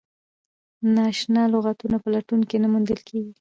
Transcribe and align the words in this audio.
نا 0.93 1.03
اشنا 1.13 1.41
لغتونه 1.53 1.97
په 2.03 2.07
لټون 2.13 2.41
کې 2.49 2.57
نه 2.63 2.67
موندل 2.73 2.99
کیږي. 3.07 3.29